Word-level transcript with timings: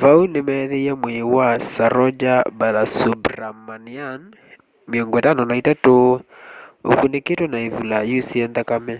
vau 0.00 0.22
nimeethiie 0.32 0.92
mwii 1.00 1.22
wa 1.36 1.48
saroja 1.72 2.34
balasubramanian 2.58 4.20
53 4.88 6.22
ukunikitwe 6.92 7.46
na 7.48 7.58
ivula 7.68 7.98
yusie 8.10 8.44
nthakame 8.50 8.96